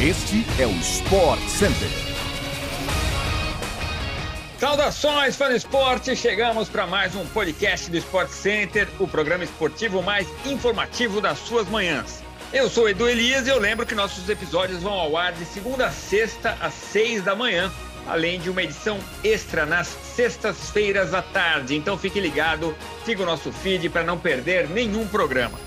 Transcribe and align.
Este 0.00 0.46
é 0.60 0.64
o 0.64 0.70
Sport 0.76 1.40
Center. 1.48 1.88
Saudações, 4.56 5.34
fã 5.34 5.48
do 5.48 5.56
esporte! 5.56 6.14
Chegamos 6.14 6.68
para 6.68 6.86
mais 6.86 7.16
um 7.16 7.26
podcast 7.26 7.90
do 7.90 7.96
Sport 7.96 8.28
Center, 8.28 8.86
o 9.00 9.08
programa 9.08 9.42
esportivo 9.42 10.00
mais 10.00 10.28
informativo 10.46 11.20
das 11.20 11.40
suas 11.40 11.68
manhãs. 11.68 12.22
Eu 12.52 12.70
sou 12.70 12.88
Edu 12.88 13.08
Elias 13.08 13.48
e 13.48 13.50
eu 13.50 13.58
lembro 13.58 13.84
que 13.84 13.96
nossos 13.96 14.28
episódios 14.28 14.84
vão 14.84 14.92
ao 14.92 15.16
ar 15.16 15.32
de 15.32 15.44
segunda 15.44 15.86
a 15.88 15.90
sexta 15.90 16.56
às 16.60 16.74
seis 16.74 17.24
da 17.24 17.34
manhã, 17.34 17.68
além 18.06 18.38
de 18.38 18.48
uma 18.48 18.62
edição 18.62 19.00
extra 19.24 19.66
nas 19.66 19.88
sextas-feiras 19.88 21.12
à 21.12 21.22
tarde. 21.22 21.74
Então 21.74 21.98
fique 21.98 22.20
ligado, 22.20 22.72
siga 23.04 23.24
o 23.24 23.26
nosso 23.26 23.50
feed 23.50 23.88
para 23.88 24.04
não 24.04 24.16
perder 24.16 24.68
nenhum 24.70 25.08
programa. 25.08 25.58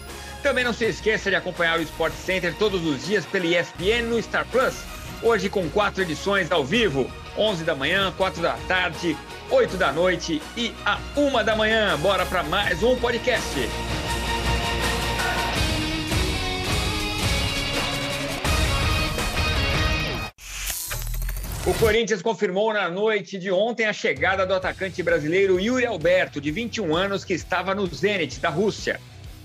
Também 0.42 0.64
não 0.64 0.74
se 0.74 0.86
esqueça 0.86 1.30
de 1.30 1.36
acompanhar 1.36 1.80
o 1.80 1.84
Sport 1.84 2.14
Center 2.14 2.56
todos 2.58 2.84
os 2.84 3.06
dias 3.06 3.26
pela 3.26 3.46
ESPN 3.46 4.08
no 4.10 4.22
Star 4.22 4.46
Plus. 4.48 4.74
Hoje 5.22 5.50
com 5.50 5.70
quatro 5.70 6.02
edições 6.02 6.52
ao 6.52 6.66
vivo, 6.66 7.10
11 7.38 7.64
da 7.64 7.76
manhã, 7.76 8.12
4 8.18 8.42
da 8.42 8.54
tarde, 8.68 9.16
8 9.52 9.78
da 9.78 9.92
noite 9.92 10.42
e 10.58 10.74
a 10.84 10.98
1 11.16 11.44
da 11.44 11.56
manhã. 11.56 11.96
Bora 12.00 12.26
para 12.26 12.42
mais 12.42 12.82
um 12.82 12.96
podcast. 12.96 13.56
O 21.68 21.74
Corinthians 21.76 22.24
confirmou 22.24 22.74
na 22.74 22.90
noite 22.90 23.38
de 23.38 23.52
ontem 23.52 23.86
a 23.86 23.94
chegada 23.94 24.48
do 24.48 24.56
atacante 24.56 25.04
brasileiro 25.04 25.60
Yuri 25.60 25.86
Alberto, 25.86 26.42
de 26.42 26.50
21 26.50 26.96
anos, 26.96 27.24
que 27.24 27.36
estava 27.36 27.76
no 27.76 27.86
Zenit 27.86 28.40
da 28.40 28.50
Rússia. 28.50 29.00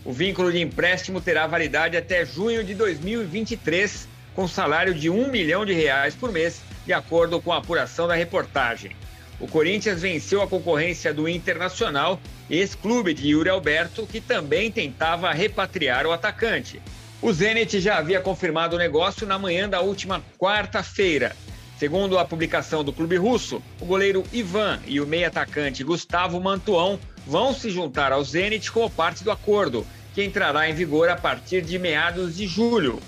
O 0.07 0.13
vínculo 0.13 0.53
de 0.53 0.61
empréstimo 0.61 1.21
terá 1.21 1.49
validade 1.49 1.97
até 1.97 2.25
junho 2.25 2.63
de 2.63 2.75
2023, 2.75 4.07
com 4.37 4.47
salário 4.47 4.95
de 4.95 5.11
um 5.11 5.29
milhão 5.29 5.67
de 5.67 5.73
reais 5.73 6.15
por 6.15 6.31
mês, 6.31 6.61
de 6.87 6.93
acordo 6.93 7.41
com 7.43 7.53
a 7.53 7.57
apuração 7.57 8.07
da 8.07 8.15
reportagem. 8.15 8.93
O 9.41 9.49
Corinthians 9.49 10.01
venceu 10.01 10.41
a 10.41 10.47
concorrência 10.47 11.13
do 11.13 11.29
Internacional, 11.29 12.21
ex-clube 12.49 13.13
de 13.15 13.31
Yuri 13.31 13.49
Alberto, 13.49 14.07
que 14.07 14.21
também 14.21 14.71
tentava 14.71 15.33
repatriar 15.33 16.07
o 16.07 16.13
atacante. 16.13 16.81
O 17.21 17.33
Zenit 17.33 17.81
já 17.81 17.99
havia 17.99 18.21
confirmado 18.21 18.77
o 18.77 18.79
negócio 18.79 19.27
na 19.27 19.41
manhã 19.41 19.69
da 19.69 19.81
última 19.81 20.23
quarta-feira. 20.39 21.35
Segundo 21.81 22.17
a 22.17 22.25
publicação 22.25 22.85
do 22.85 22.93
clube 22.93 23.17
russo, 23.17 23.61
o 23.81 23.85
goleiro 23.85 24.23
Ivan 24.33 24.79
e 24.87 25.01
o 25.01 25.07
meio-atacante 25.07 25.83
Gustavo 25.83 26.41
Mantuão 26.41 26.97
vão 27.27 27.53
se 27.53 27.71
juntar 27.71 28.13
ao 28.13 28.23
Zenit 28.23 28.71
como 28.71 28.89
parte 28.89 29.25
do 29.25 29.33
acordo, 29.33 29.85
que 30.17 30.25
entrará 30.25 30.67
em 30.67 30.73
vigor 30.73 31.11
a 31.11 31.15
partir 31.15 31.61
de 31.61 31.79
meados 31.79 32.39
de 32.39 32.47
julho. 32.47 32.99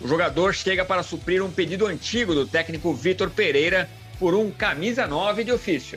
O 0.00 0.08
jogador 0.08 0.52
chega 0.52 0.84
para 0.84 1.04
suprir 1.04 1.40
um 1.40 1.48
pedido 1.48 1.86
antigo 1.86 2.34
do 2.34 2.44
técnico 2.44 2.92
Vitor 2.92 3.30
Pereira 3.30 3.88
por 4.18 4.34
um 4.34 4.50
camisa 4.50 5.06
9 5.06 5.44
de 5.44 5.52
ofício. 5.52 5.96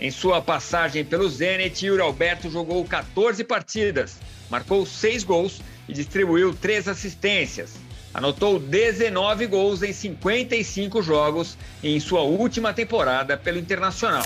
Em 0.00 0.10
sua 0.10 0.40
passagem 0.40 1.04
pelo 1.04 1.28
Zenit, 1.28 1.84
Yuri 1.84 2.00
Alberto 2.00 2.48
jogou 2.48 2.82
14 2.82 3.44
partidas, 3.44 4.16
marcou 4.48 4.86
6 4.86 5.22
gols 5.22 5.60
e 5.86 5.92
distribuiu 5.92 6.54
3 6.54 6.88
assistências. 6.88 7.74
Anotou 8.14 8.58
19 8.58 9.46
gols 9.48 9.82
em 9.82 9.92
55 9.92 11.02
jogos 11.02 11.58
em 11.84 12.00
sua 12.00 12.22
última 12.22 12.72
temporada 12.72 13.36
pelo 13.36 13.58
Internacional. 13.58 14.24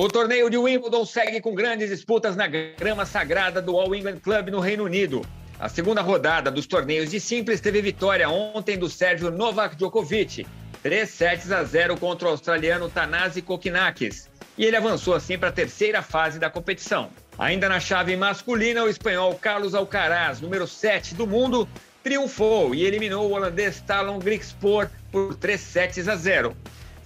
O 0.00 0.06
torneio 0.06 0.48
de 0.48 0.56
Wimbledon 0.56 1.04
segue 1.04 1.40
com 1.40 1.52
grandes 1.56 1.90
disputas 1.90 2.36
na 2.36 2.46
grama 2.46 3.04
sagrada 3.04 3.60
do 3.60 3.76
All 3.76 3.92
England 3.92 4.20
Club 4.20 4.48
no 4.48 4.60
Reino 4.60 4.84
Unido. 4.84 5.26
A 5.58 5.68
segunda 5.68 6.00
rodada 6.00 6.52
dos 6.52 6.68
torneios 6.68 7.10
de 7.10 7.18
simples 7.18 7.60
teve 7.60 7.82
vitória 7.82 8.28
ontem 8.28 8.78
do 8.78 8.88
Sérgio 8.88 9.28
Novak 9.28 9.74
Djokovic, 9.74 10.46
3 10.84 11.10
sets 11.10 11.50
a 11.50 11.64
0 11.64 11.96
contra 11.96 12.28
o 12.28 12.30
australiano 12.30 12.88
Tanasi 12.88 13.42
Kokinakis, 13.42 14.30
e 14.56 14.64
ele 14.64 14.76
avançou 14.76 15.16
assim 15.16 15.36
para 15.36 15.48
a 15.48 15.52
terceira 15.52 16.00
fase 16.00 16.38
da 16.38 16.48
competição. 16.48 17.10
Ainda 17.36 17.68
na 17.68 17.80
chave 17.80 18.16
masculina, 18.16 18.84
o 18.84 18.88
espanhol 18.88 19.34
Carlos 19.34 19.74
Alcaraz, 19.74 20.40
número 20.40 20.68
7 20.68 21.16
do 21.16 21.26
mundo, 21.26 21.68
triunfou 22.04 22.72
e 22.72 22.84
eliminou 22.84 23.28
o 23.28 23.32
holandês 23.32 23.80
Talon 23.80 24.20
Griekspoor 24.20 24.88
por 25.10 25.34
3 25.34 25.60
sets 25.60 26.06
a 26.06 26.14
0. 26.14 26.56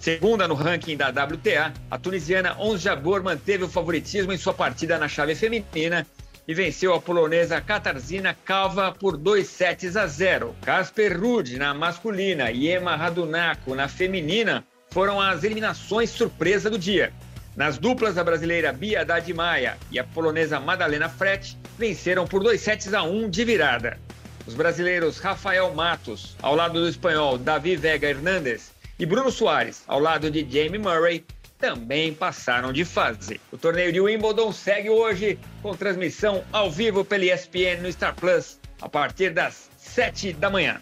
Segunda 0.03 0.49
no 0.49 0.53
ranking 0.53 0.97
da 0.97 1.11
WTA, 1.11 1.71
a 1.89 1.97
tunisiana 1.97 2.57
Ons 2.59 2.81
Jabeur 2.81 3.23
manteve 3.23 3.63
o 3.63 3.69
favoritismo 3.69 4.33
em 4.33 4.37
sua 4.37 4.53
partida 4.53 4.97
na 4.97 5.07
chave 5.07 5.33
feminina 5.33 6.05
e 6.45 6.53
venceu 6.53 6.93
a 6.93 6.99
polonesa 6.99 7.61
Katarzyna 7.61 8.35
Kalva 8.43 8.91
por 8.91 9.15
2 9.15 9.47
sets 9.47 9.95
a 9.95 10.05
0. 10.05 10.53
Casper 10.61 11.17
Ruud 11.17 11.57
na 11.57 11.73
masculina 11.73 12.51
e 12.51 12.67
Emma 12.67 12.97
Radunaco 12.97 13.73
na 13.75 13.87
feminina 13.87 14.65
foram 14.89 15.21
as 15.21 15.45
eliminações 15.45 16.09
surpresa 16.09 16.69
do 16.69 16.77
dia. 16.77 17.13
Nas 17.55 17.77
duplas, 17.77 18.17
a 18.17 18.25
brasileira 18.25 18.73
Bia 18.73 19.03
Haddad 19.03 19.33
Maia 19.33 19.77
e 19.89 19.97
a 19.97 20.03
polonesa 20.03 20.59
Madalena 20.59 21.07
Frete 21.07 21.57
venceram 21.79 22.27
por 22.27 22.43
2 22.43 22.59
sets 22.59 22.93
a 22.93 23.03
1 23.03 23.29
de 23.29 23.45
virada. 23.45 23.97
Os 24.45 24.53
brasileiros 24.53 25.19
Rafael 25.19 25.73
Matos, 25.73 26.35
ao 26.41 26.55
lado 26.55 26.81
do 26.81 26.89
espanhol 26.89 27.37
Davi 27.37 27.77
Vega 27.77 28.09
Hernandes, 28.09 28.72
e 28.99 29.05
Bruno 29.05 29.31
Soares, 29.31 29.83
ao 29.87 29.99
lado 29.99 30.29
de 30.29 30.41
Jamie 30.41 30.79
Murray, 30.79 31.25
também 31.57 32.13
passaram 32.13 32.73
de 32.73 32.83
fase. 32.83 33.39
O 33.51 33.57
torneio 33.57 33.91
de 33.91 34.01
Wimbledon 34.01 34.51
segue 34.51 34.89
hoje 34.89 35.39
com 35.61 35.75
transmissão 35.75 36.43
ao 36.51 36.69
vivo 36.69 37.05
pela 37.05 37.25
ESPN 37.25 37.81
no 37.81 37.91
Star 37.91 38.13
Plus, 38.13 38.59
a 38.81 38.89
partir 38.89 39.29
das 39.31 39.69
7 39.77 40.33
da 40.33 40.49
manhã. 40.49 40.81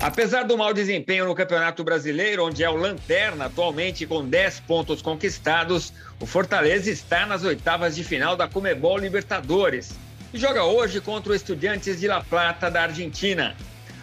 Apesar 0.00 0.44
do 0.44 0.56
mau 0.56 0.72
desempenho 0.72 1.26
no 1.26 1.34
Campeonato 1.34 1.82
Brasileiro, 1.82 2.46
onde 2.46 2.62
é 2.62 2.70
o 2.70 2.76
lanterna 2.76 3.46
atualmente 3.46 4.06
com 4.06 4.26
10 4.26 4.60
pontos 4.60 5.02
conquistados, 5.02 5.92
o 6.20 6.24
Fortaleza 6.24 6.90
está 6.90 7.26
nas 7.26 7.44
oitavas 7.44 7.96
de 7.96 8.04
final 8.04 8.36
da 8.36 8.48
Comebol 8.48 8.96
Libertadores 8.96 9.98
e 10.32 10.38
joga 10.38 10.62
hoje 10.64 11.00
contra 11.00 11.32
o 11.32 11.34
Estudiantes 11.34 12.00
de 12.00 12.06
La 12.06 12.22
Plata 12.22 12.70
da 12.70 12.82
Argentina. 12.82 13.56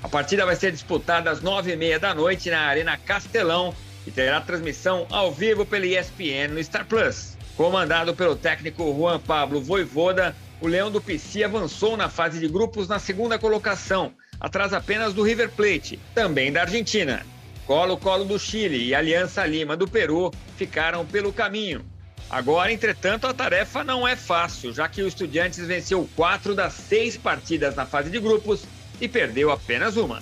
A 0.05 0.07
partida 0.07 0.45
vai 0.45 0.55
ser 0.55 0.71
disputada 0.71 1.31
às 1.31 1.41
nove 1.41 1.73
e 1.73 1.75
meia 1.75 1.99
da 1.99 2.13
noite 2.13 2.51
na 2.51 2.59
Arena 2.59 2.95
Castelão 2.95 3.73
e 4.05 4.11
terá 4.11 4.39
transmissão 4.39 5.07
ao 5.09 5.31
vivo 5.31 5.65
pela 5.65 5.87
ESPN 5.87 6.49
no 6.53 6.63
Star 6.63 6.85
Plus. 6.85 7.35
Comandado 7.57 8.13
pelo 8.13 8.35
técnico 8.35 8.95
Juan 8.95 9.19
Pablo 9.19 9.59
Voivoda, 9.59 10.35
o 10.61 10.67
Leão 10.67 10.91
do 10.91 11.01
Pici 11.01 11.43
avançou 11.43 11.97
na 11.97 12.07
fase 12.07 12.39
de 12.39 12.47
grupos 12.47 12.87
na 12.87 12.99
segunda 12.99 13.39
colocação, 13.39 14.13
atrás 14.39 14.73
apenas 14.73 15.11
do 15.11 15.23
River 15.23 15.49
Plate, 15.49 15.99
também 16.13 16.51
da 16.51 16.61
Argentina. 16.61 17.25
Colo-Colo 17.65 18.25
do 18.25 18.37
Chile 18.37 18.85
e 18.85 18.93
Aliança 18.93 19.43
Lima 19.43 19.75
do 19.75 19.87
Peru 19.87 20.29
ficaram 20.55 21.03
pelo 21.03 21.33
caminho. 21.33 21.83
Agora, 22.29 22.71
entretanto, 22.71 23.25
a 23.25 23.33
tarefa 23.33 23.83
não 23.83 24.07
é 24.07 24.15
fácil, 24.15 24.71
já 24.71 24.87
que 24.87 25.01
o 25.01 25.07
Estudiantes 25.07 25.65
venceu 25.65 26.07
quatro 26.15 26.53
das 26.53 26.73
seis 26.73 27.17
partidas 27.17 27.73
na 27.73 27.87
fase 27.87 28.11
de 28.11 28.19
grupos 28.19 28.67
e 28.99 29.07
perdeu 29.07 29.51
apenas 29.51 29.97
uma. 29.97 30.21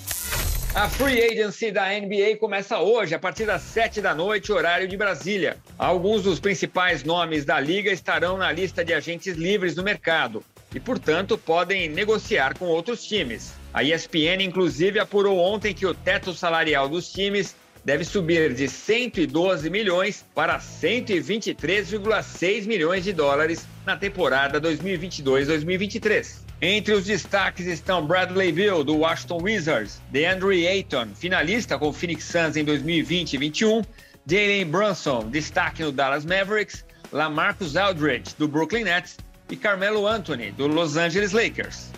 A 0.75 0.89
Free 0.89 1.21
Agency 1.21 1.71
da 1.71 1.87
NBA 1.89 2.37
começa 2.39 2.79
hoje, 2.79 3.13
a 3.13 3.19
partir 3.19 3.45
das 3.45 3.61
7 3.61 4.01
da 4.01 4.15
noite, 4.15 4.51
horário 4.51 4.87
de 4.87 4.97
Brasília. 4.97 5.57
Alguns 5.77 6.23
dos 6.23 6.39
principais 6.39 7.03
nomes 7.03 7.45
da 7.45 7.59
liga 7.59 7.91
estarão 7.91 8.37
na 8.37 8.51
lista 8.51 8.83
de 8.83 8.91
agentes 8.91 9.35
livres 9.35 9.75
no 9.75 9.83
mercado 9.83 10.43
e, 10.73 10.79
portanto, 10.79 11.37
podem 11.37 11.87
negociar 11.87 12.57
com 12.57 12.65
outros 12.65 13.05
times. 13.05 13.53
A 13.71 13.83
ESPN, 13.83 14.41
inclusive, 14.41 14.99
apurou 14.99 15.37
ontem 15.37 15.75
que 15.75 15.85
o 15.85 15.93
teto 15.93 16.33
salarial 16.33 16.89
dos 16.89 17.11
times 17.11 17.55
deve 17.83 18.05
subir 18.05 18.53
de 18.53 18.67
112 18.67 19.69
milhões 19.69 20.25
para 20.33 20.59
123,6 20.59 22.65
milhões 22.65 23.03
de 23.03 23.13
dólares 23.13 23.67
na 23.85 23.95
temporada 23.97 24.59
2022-2023. 24.61 26.41
Entre 26.61 26.93
os 26.93 27.05
destaques 27.05 27.65
estão 27.65 28.05
Bradley 28.05 28.51
Bill, 28.51 28.83
do 28.83 28.97
Washington 28.97 29.41
Wizards, 29.41 30.01
DeAndre 30.11 30.67
Ayton, 30.67 31.07
finalista 31.13 31.77
com 31.77 31.89
o 31.89 31.93
Phoenix 31.93 32.23
Suns 32.23 32.55
em 32.55 32.63
2020 32.63 33.33
e 33.33 33.37
2021, 33.37 33.81
Jalen 34.25 34.65
Brunson, 34.65 35.29
destaque 35.29 35.83
no 35.83 35.91
Dallas 35.91 36.25
Mavericks, 36.25 36.85
Lamarcus 37.11 37.75
Aldridge, 37.75 38.33
do 38.37 38.47
Brooklyn 38.47 38.85
Nets, 38.85 39.17
e 39.49 39.57
Carmelo 39.57 40.07
Anthony, 40.07 40.51
do 40.51 40.67
Los 40.67 40.95
Angeles 40.95 41.31
Lakers. 41.31 41.89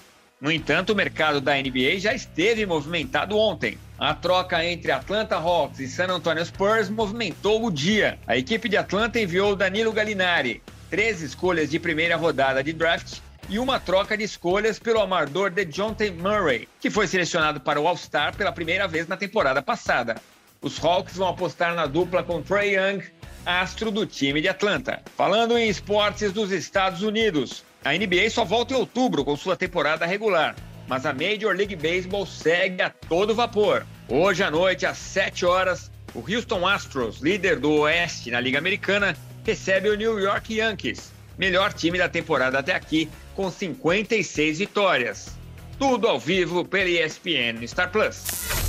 No 0.42 0.52
entanto, 0.52 0.92
o 0.92 0.96
mercado 0.96 1.40
da 1.40 1.56
NBA 1.56 2.00
já 2.00 2.14
esteve 2.14 2.66
movimentado 2.66 3.38
ontem. 3.38 3.78
A 3.98 4.14
troca 4.14 4.64
entre 4.66 4.92
Atlanta 4.92 5.38
Hawks 5.38 5.80
e 5.80 5.88
San 5.88 6.08
Antonio 6.08 6.46
Spurs 6.46 6.90
movimentou 6.90 7.66
o 7.66 7.72
dia. 7.72 8.20
A 8.28 8.36
equipe 8.36 8.68
de 8.68 8.76
Atlanta 8.76 9.22
enviou 9.22 9.56
Danilo 9.56 9.94
Gallinari, 9.94 10.62
três 10.90 11.22
escolhas 11.22 11.70
de 11.70 11.80
primeira 11.80 12.18
rodada 12.18 12.62
de 12.62 12.74
draft 12.74 13.20
e 13.48 13.58
uma 13.58 13.80
troca 13.80 14.18
de 14.18 14.26
escolhas 14.26 14.78
pelo 14.78 15.00
amador 15.00 15.50
DeJounte 15.50 16.12
Murray, 16.12 16.68
que 16.82 16.90
foi 16.90 17.08
selecionado 17.08 17.62
para 17.62 17.80
o 17.80 17.88
All-Star 17.88 18.36
pela 18.36 18.52
primeira 18.52 18.86
vez 18.86 19.08
na 19.08 19.16
temporada 19.16 19.62
passada. 19.62 20.16
Os 20.62 20.84
Hawks 20.84 21.16
vão 21.16 21.30
apostar 21.30 21.74
na 21.74 21.86
dupla 21.86 22.22
com 22.22 22.42
Trey 22.42 22.76
Young, 22.76 23.02
astro 23.46 23.92
do 23.92 24.06
time 24.06 24.42
de 24.42 24.50
Atlanta. 24.50 25.02
Falando 25.16 25.58
em 25.58 25.70
esportes 25.70 26.34
dos 26.34 26.52
Estados 26.52 27.02
Unidos, 27.02 27.64
a 27.84 27.94
NBA 27.94 28.30
só 28.30 28.44
volta 28.44 28.74
em 28.74 28.78
outubro 28.78 29.24
com 29.24 29.38
sua 29.38 29.56
temporada 29.56 30.06
regular, 30.06 30.54
mas 30.88 31.06
a 31.06 31.14
Major 31.14 31.56
League 31.56 31.76
Baseball 31.76 32.26
segue 32.26 32.82
a 32.82 32.90
todo 32.90 33.36
vapor. 33.36 33.86
Hoje 34.08 34.44
à 34.44 34.52
noite, 34.52 34.86
às 34.86 34.98
7 34.98 35.46
horas, 35.46 35.92
o 36.14 36.20
Houston 36.20 36.68
Astros, 36.68 37.20
líder 37.22 37.60
do 37.60 37.72
Oeste 37.82 38.32
na 38.32 38.40
Liga 38.40 38.58
Americana, 38.58 39.16
recebe 39.46 39.90
o 39.90 39.96
New 39.96 40.20
York 40.20 40.54
Yankees, 40.54 41.12
melhor 41.38 41.74
time 41.74 41.98
da 41.98 42.10
temporada 42.10 42.60
até 42.60 42.74
aqui, 42.74 43.10
com 43.36 43.52
56 43.52 44.60
vitórias. 44.60 45.36
Tudo 45.78 46.08
ao 46.08 46.20
vivo 46.20 46.64
pela 46.64 46.90
ESPN 46.90 47.68
Star 47.68 47.92
Plus. 47.92 48.65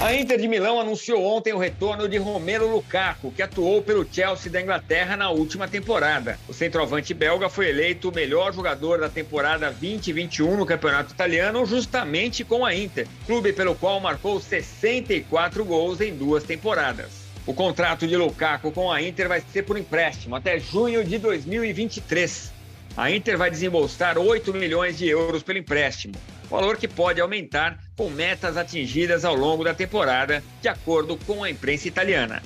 A 0.00 0.14
Inter 0.14 0.38
de 0.38 0.46
Milão 0.46 0.78
anunciou 0.78 1.24
ontem 1.24 1.52
o 1.52 1.58
retorno 1.58 2.08
de 2.08 2.18
Romelu 2.18 2.70
Lukaku, 2.70 3.32
que 3.32 3.42
atuou 3.42 3.82
pelo 3.82 4.06
Chelsea 4.08 4.50
da 4.50 4.62
Inglaterra 4.62 5.16
na 5.16 5.28
última 5.28 5.66
temporada. 5.66 6.38
O 6.46 6.54
centroavante 6.54 7.12
belga 7.12 7.48
foi 7.48 7.70
eleito 7.70 8.08
o 8.08 8.14
melhor 8.14 8.54
jogador 8.54 9.00
da 9.00 9.08
temporada 9.08 9.72
2021 9.72 10.56
no 10.56 10.64
Campeonato 10.64 11.12
Italiano, 11.12 11.66
justamente 11.66 12.44
com 12.44 12.64
a 12.64 12.72
Inter, 12.72 13.08
clube 13.26 13.52
pelo 13.52 13.74
qual 13.74 13.98
marcou 13.98 14.40
64 14.40 15.64
gols 15.64 16.00
em 16.00 16.14
duas 16.14 16.44
temporadas. 16.44 17.10
O 17.44 17.52
contrato 17.52 18.06
de 18.06 18.16
Lukaku 18.16 18.70
com 18.70 18.92
a 18.92 19.02
Inter 19.02 19.26
vai 19.26 19.42
ser 19.52 19.64
por 19.64 19.76
empréstimo 19.76 20.36
até 20.36 20.60
junho 20.60 21.02
de 21.02 21.18
2023. 21.18 22.52
A 22.96 23.10
Inter 23.10 23.36
vai 23.36 23.50
desembolsar 23.50 24.16
8 24.16 24.54
milhões 24.54 24.96
de 24.96 25.08
euros 25.08 25.42
pelo 25.42 25.58
empréstimo 25.58 26.14
valor 26.48 26.76
que 26.76 26.88
pode 26.88 27.20
aumentar 27.20 27.78
com 27.96 28.08
metas 28.10 28.56
atingidas 28.56 29.24
ao 29.24 29.34
longo 29.34 29.64
da 29.64 29.74
temporada, 29.74 30.42
de 30.60 30.68
acordo 30.68 31.16
com 31.26 31.44
a 31.44 31.50
imprensa 31.50 31.88
italiana. 31.88 32.42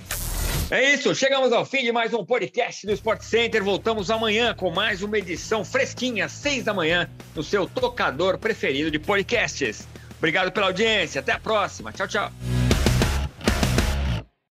É 0.71 0.95
isso, 0.95 1.15
chegamos 1.15 1.53
ao 1.53 1.67
fim 1.67 1.83
de 1.83 1.93
mais 1.93 2.15
um 2.15 2.25
podcast 2.25 2.87
do 2.87 2.93
Sport 2.95 3.21
Center. 3.21 3.63
Voltamos 3.63 4.11
amanhã 4.11 4.55
com 4.55 4.71
mais 4.71 5.03
uma 5.03 5.19
edição 5.19 5.65
fresquinha, 5.65 6.31
seis 6.31 6.65
da 6.65 6.73
manhã, 6.73 7.11
no 7.35 7.43
seu 7.43 7.67
tocador 7.67 8.39
preferido 8.39 8.91
de 8.91 8.99
podcasts. 8.99 9.87
Obrigado 10.17 10.51
pela 10.51 10.69
audiência, 10.69 11.21
até 11.21 11.33
a 11.33 11.39
próxima. 11.39 11.93
Tchau, 11.93 12.09
tchau. 12.09 12.62